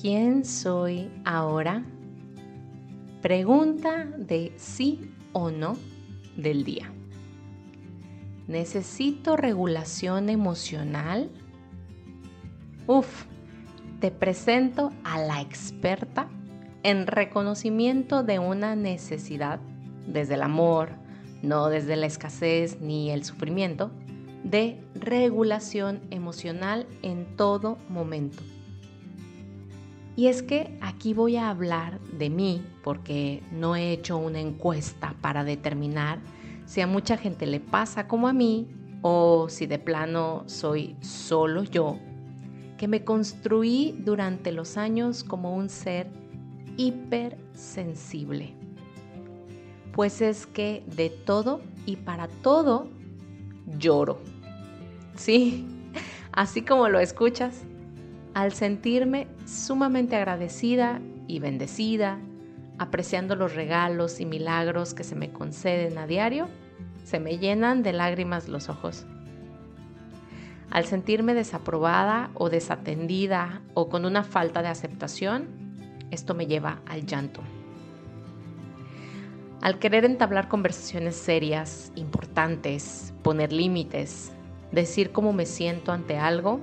¿Quién 0.00 0.44
soy 0.44 1.10
ahora? 1.24 1.82
Pregunta 3.22 4.04
de 4.04 4.52
sí 4.56 5.10
o 5.32 5.50
no 5.50 5.78
del 6.36 6.64
día. 6.64 6.92
¿Necesito 8.46 9.38
regulación 9.38 10.28
emocional? 10.28 11.30
Uf, 12.86 13.24
te 13.98 14.10
presento 14.10 14.92
a 15.02 15.18
la 15.18 15.40
experta 15.40 16.28
en 16.82 17.06
reconocimiento 17.06 18.22
de 18.22 18.38
una 18.38 18.76
necesidad 18.76 19.60
desde 20.06 20.34
el 20.34 20.42
amor, 20.42 20.90
no 21.42 21.68
desde 21.68 21.96
la 21.96 22.04
escasez 22.04 22.82
ni 22.82 23.10
el 23.10 23.24
sufrimiento, 23.24 23.90
de 24.44 24.78
regulación 24.94 26.02
emocional 26.10 26.86
en 27.00 27.34
todo 27.36 27.78
momento. 27.88 28.42
Y 30.16 30.28
es 30.28 30.42
que 30.42 30.78
aquí 30.80 31.12
voy 31.12 31.36
a 31.36 31.50
hablar 31.50 32.00
de 32.00 32.30
mí 32.30 32.64
porque 32.82 33.42
no 33.52 33.76
he 33.76 33.92
hecho 33.92 34.16
una 34.16 34.40
encuesta 34.40 35.14
para 35.20 35.44
determinar 35.44 36.18
si 36.64 36.80
a 36.80 36.86
mucha 36.86 37.18
gente 37.18 37.44
le 37.44 37.60
pasa 37.60 38.08
como 38.08 38.26
a 38.26 38.32
mí 38.32 38.66
o 39.02 39.48
si 39.50 39.66
de 39.66 39.78
plano 39.78 40.44
soy 40.46 40.96
solo 41.00 41.64
yo, 41.64 41.98
que 42.78 42.88
me 42.88 43.04
construí 43.04 43.94
durante 44.04 44.52
los 44.52 44.78
años 44.78 45.22
como 45.22 45.54
un 45.54 45.68
ser 45.68 46.08
hipersensible. 46.78 48.54
Pues 49.92 50.22
es 50.22 50.46
que 50.46 50.82
de 50.86 51.10
todo 51.10 51.60
y 51.84 51.96
para 51.96 52.28
todo 52.28 52.88
lloro. 53.78 54.18
Sí, 55.14 55.66
así 56.32 56.62
como 56.62 56.88
lo 56.88 57.00
escuchas, 57.00 57.64
al 58.36 58.52
sentirme 58.52 59.28
sumamente 59.46 60.14
agradecida 60.14 61.00
y 61.26 61.38
bendecida, 61.38 62.18
apreciando 62.76 63.34
los 63.34 63.54
regalos 63.54 64.20
y 64.20 64.26
milagros 64.26 64.92
que 64.92 65.04
se 65.04 65.14
me 65.14 65.32
conceden 65.32 65.96
a 65.96 66.06
diario, 66.06 66.46
se 67.02 67.18
me 67.18 67.38
llenan 67.38 67.82
de 67.82 67.94
lágrimas 67.94 68.46
los 68.46 68.68
ojos. 68.68 69.06
Al 70.70 70.84
sentirme 70.84 71.32
desaprobada 71.32 72.28
o 72.34 72.50
desatendida 72.50 73.62
o 73.72 73.88
con 73.88 74.04
una 74.04 74.22
falta 74.22 74.60
de 74.60 74.68
aceptación, 74.68 75.46
esto 76.10 76.34
me 76.34 76.46
lleva 76.46 76.82
al 76.84 77.06
llanto. 77.06 77.40
Al 79.62 79.78
querer 79.78 80.04
entablar 80.04 80.48
conversaciones 80.48 81.16
serias, 81.16 81.90
importantes, 81.96 83.14
poner 83.22 83.50
límites, 83.50 84.30
decir 84.72 85.10
cómo 85.10 85.32
me 85.32 85.46
siento 85.46 85.90
ante 85.90 86.18
algo, 86.18 86.60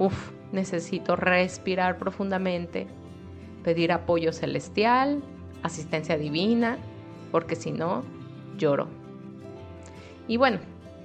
uff, 0.00 0.32
necesito 0.52 1.16
respirar 1.16 1.98
profundamente, 1.98 2.86
pedir 3.64 3.92
apoyo 3.92 4.32
celestial, 4.32 5.22
asistencia 5.62 6.16
divina, 6.16 6.78
porque 7.30 7.56
si 7.56 7.72
no, 7.72 8.02
lloro. 8.58 8.88
Y 10.28 10.36
bueno, 10.36 10.58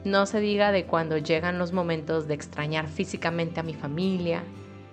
no 0.03 0.25
se 0.25 0.39
diga 0.39 0.71
de 0.71 0.85
cuando 0.85 1.17
llegan 1.17 1.57
los 1.57 1.73
momentos 1.73 2.27
de 2.27 2.33
extrañar 2.33 2.87
físicamente 2.87 3.59
a 3.59 3.63
mi 3.63 3.73
familia, 3.73 4.43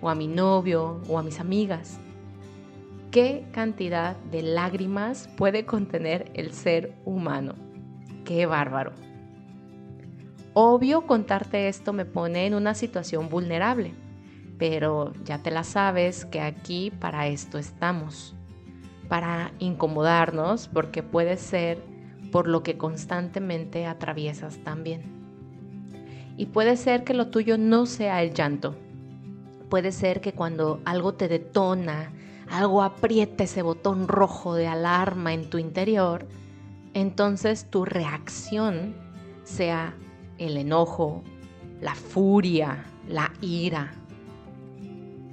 o 0.01 0.11
a 0.11 0.15
mi 0.15 0.29
novio, 0.29 1.01
o 1.09 1.19
a 1.19 1.23
mis 1.23 1.41
amigas. 1.41 1.99
¿Qué 3.11 3.47
cantidad 3.53 4.17
de 4.17 4.43
lágrimas 4.43 5.29
puede 5.37 5.65
contener 5.65 6.31
el 6.35 6.53
ser 6.53 6.95
humano? 7.05 7.55
¡Qué 8.25 8.47
bárbaro! 8.47 8.93
Obvio, 10.53 11.07
contarte 11.07 11.69
esto 11.69 11.93
me 11.93 12.05
pone 12.05 12.47
en 12.47 12.55
una 12.55 12.75
situación 12.75 13.29
vulnerable 13.29 13.95
pero 14.59 15.13
ya 15.25 15.39
te 15.39 15.51
la 15.51 15.65
sabes 15.65 16.25
que 16.25 16.41
aquí 16.41 16.91
para 16.91 17.27
esto 17.27 17.59
estamos, 17.59 18.35
para 19.09 19.53
incomodarnos, 19.59 20.69
porque 20.69 21.03
puede 21.03 21.37
ser 21.37 21.83
por 22.31 22.49
lo 22.49 22.63
que 22.63 22.77
constantemente 22.77 23.87
atraviesas 23.87 24.59
también. 24.59 25.03
Y 26.37 26.47
puede 26.47 26.77
ser 26.77 27.05
que 27.05 27.15
lo 27.15 27.29
tuyo 27.29 27.59
no 27.59 27.87
sea 27.87 28.23
el 28.23 28.35
llanto. 28.35 28.75
Puede 29.69 29.93
ser 29.93 30.21
que 30.21 30.33
cuando 30.33 30.81
algo 30.85 31.15
te 31.15 31.29
detona, 31.29 32.13
algo 32.51 32.83
aprieta 32.83 33.45
ese 33.45 33.63
botón 33.63 34.09
rojo 34.09 34.55
de 34.55 34.67
alarma 34.67 35.33
en 35.33 35.49
tu 35.49 35.59
interior, 35.59 36.27
entonces 36.93 37.71
tu 37.71 37.85
reacción 37.85 38.95
sea 39.45 39.95
el 40.39 40.57
enojo, 40.57 41.23
la 41.81 41.95
furia, 41.95 42.85
la 43.09 43.33
ira, 43.41 43.93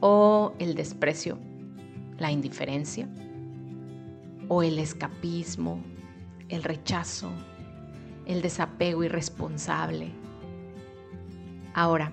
o 0.01 0.53
el 0.59 0.75
desprecio, 0.75 1.38
la 2.17 2.31
indiferencia, 2.31 3.07
o 4.50 4.63
el 4.63 4.79
escapismo, 4.79 5.79
el 6.50 6.63
rechazo, 6.63 7.29
el 8.25 8.41
desapego 8.41 9.03
irresponsable. 9.03 10.09
Ahora, 11.73 12.11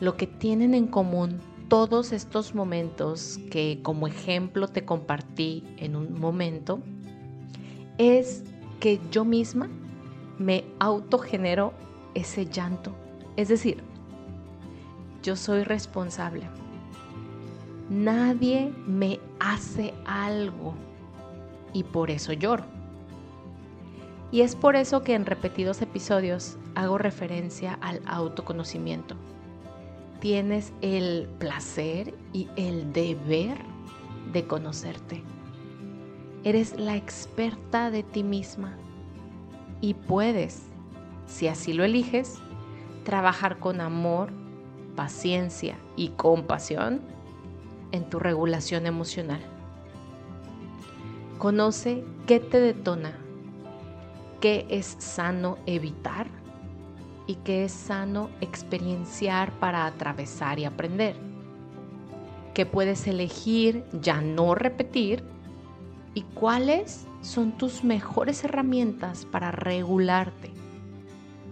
lo 0.00 0.16
que 0.16 0.26
tienen 0.26 0.74
en 0.74 0.86
común 0.86 1.40
todos 1.68 2.12
estos 2.12 2.54
momentos 2.54 3.38
que 3.50 3.80
como 3.82 4.06
ejemplo 4.06 4.68
te 4.68 4.84
compartí 4.84 5.64
en 5.76 5.96
un 5.96 6.18
momento 6.18 6.80
es 7.98 8.44
que 8.80 9.00
yo 9.10 9.24
misma 9.24 9.68
me 10.38 10.64
autogenero 10.78 11.74
ese 12.14 12.46
llanto. 12.46 12.94
Es 13.36 13.48
decir, 13.48 13.82
yo 15.22 15.36
soy 15.36 15.64
responsable 15.64 16.42
Nadie 17.90 18.72
me 18.86 19.20
hace 19.40 19.92
algo 20.06 20.74
y 21.74 21.84
por 21.84 22.10
eso 22.10 22.32
lloro. 22.32 22.64
Y 24.32 24.40
es 24.40 24.56
por 24.56 24.74
eso 24.74 25.02
que 25.02 25.14
en 25.14 25.26
repetidos 25.26 25.82
episodios 25.82 26.56
hago 26.74 26.96
referencia 26.96 27.78
al 27.82 28.00
autoconocimiento. 28.06 29.16
Tienes 30.18 30.72
el 30.80 31.28
placer 31.38 32.14
y 32.32 32.48
el 32.56 32.90
deber 32.94 33.58
de 34.32 34.46
conocerte. 34.46 35.22
Eres 36.42 36.78
la 36.78 36.96
experta 36.96 37.90
de 37.90 38.02
ti 38.02 38.22
misma 38.22 38.78
y 39.82 39.92
puedes, 39.92 40.62
si 41.26 41.48
así 41.48 41.74
lo 41.74 41.84
eliges, 41.84 42.38
trabajar 43.04 43.58
con 43.58 43.82
amor, 43.82 44.30
paciencia 44.96 45.76
y 45.96 46.08
compasión 46.08 47.13
en 47.94 48.10
tu 48.10 48.18
regulación 48.18 48.86
emocional. 48.86 49.40
Conoce 51.38 52.04
qué 52.26 52.40
te 52.40 52.58
detona, 52.58 53.16
qué 54.40 54.66
es 54.68 54.96
sano 54.98 55.58
evitar 55.64 56.26
y 57.28 57.36
qué 57.36 57.64
es 57.64 57.72
sano 57.72 58.30
experienciar 58.40 59.52
para 59.60 59.86
atravesar 59.86 60.58
y 60.58 60.64
aprender. 60.64 61.14
Qué 62.52 62.66
puedes 62.66 63.06
elegir 63.06 63.84
ya 64.02 64.20
no 64.20 64.56
repetir 64.56 65.22
y 66.14 66.22
cuáles 66.22 67.06
son 67.22 67.52
tus 67.52 67.84
mejores 67.84 68.42
herramientas 68.42 69.24
para 69.24 69.52
regularte. 69.52 70.50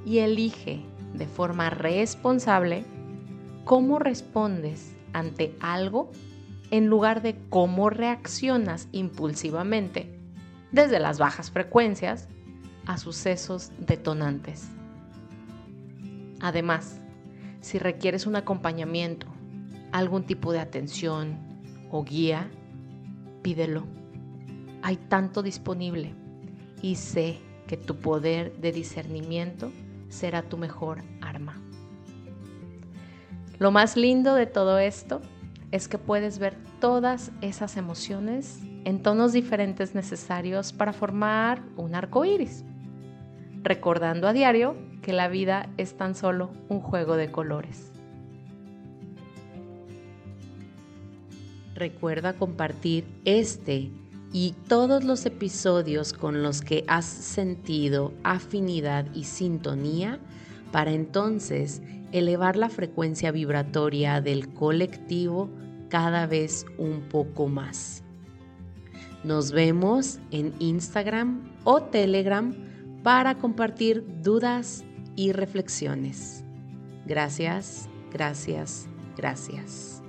Y 0.04 0.18
elige 0.18 0.84
de 1.14 1.28
forma 1.28 1.70
responsable 1.70 2.84
cómo 3.64 4.00
respondes 4.00 4.96
ante 5.12 5.54
algo 5.60 6.10
en 6.72 6.86
lugar 6.86 7.20
de 7.20 7.36
cómo 7.50 7.90
reaccionas 7.90 8.88
impulsivamente 8.92 10.18
desde 10.72 10.98
las 10.98 11.18
bajas 11.18 11.50
frecuencias 11.50 12.28
a 12.86 12.96
sucesos 12.96 13.70
detonantes. 13.78 14.68
Además, 16.40 16.98
si 17.60 17.78
requieres 17.78 18.26
un 18.26 18.36
acompañamiento, 18.36 19.26
algún 19.92 20.24
tipo 20.24 20.50
de 20.50 20.60
atención 20.60 21.36
o 21.90 22.04
guía, 22.04 22.50
pídelo. 23.42 23.84
Hay 24.80 24.96
tanto 24.96 25.42
disponible 25.42 26.14
y 26.80 26.94
sé 26.94 27.38
que 27.66 27.76
tu 27.76 27.96
poder 27.96 28.56
de 28.56 28.72
discernimiento 28.72 29.70
será 30.08 30.40
tu 30.40 30.56
mejor 30.56 31.02
arma. 31.20 31.60
Lo 33.58 33.70
más 33.70 33.94
lindo 33.94 34.34
de 34.34 34.46
todo 34.46 34.78
esto 34.78 35.20
es 35.72 35.88
que 35.88 35.98
puedes 35.98 36.38
ver 36.38 36.54
todas 36.80 37.32
esas 37.40 37.76
emociones 37.76 38.60
en 38.84 39.02
tonos 39.02 39.32
diferentes 39.32 39.94
necesarios 39.94 40.72
para 40.72 40.92
formar 40.92 41.62
un 41.76 41.94
arco 41.94 42.24
iris, 42.24 42.62
recordando 43.62 44.28
a 44.28 44.34
diario 44.34 44.76
que 45.00 45.14
la 45.14 45.28
vida 45.28 45.70
es 45.78 45.96
tan 45.96 46.14
solo 46.14 46.50
un 46.68 46.80
juego 46.80 47.16
de 47.16 47.32
colores. 47.32 47.90
Recuerda 51.74 52.34
compartir 52.34 53.04
este 53.24 53.90
y 54.30 54.54
todos 54.68 55.04
los 55.04 55.24
episodios 55.26 56.12
con 56.12 56.42
los 56.42 56.60
que 56.60 56.84
has 56.86 57.06
sentido 57.06 58.12
afinidad 58.24 59.06
y 59.14 59.24
sintonía 59.24 60.18
para 60.72 60.90
entonces 60.90 61.82
elevar 62.10 62.56
la 62.56 62.68
frecuencia 62.68 63.30
vibratoria 63.30 64.20
del 64.20 64.52
colectivo 64.52 65.50
cada 65.88 66.26
vez 66.26 66.66
un 66.78 67.02
poco 67.02 67.46
más. 67.46 68.02
Nos 69.24 69.52
vemos 69.52 70.18
en 70.30 70.52
Instagram 70.58 71.52
o 71.64 71.82
Telegram 71.82 72.52
para 73.02 73.36
compartir 73.36 74.04
dudas 74.22 74.84
y 75.14 75.32
reflexiones. 75.32 76.44
Gracias, 77.06 77.88
gracias, 78.10 78.88
gracias. 79.16 80.01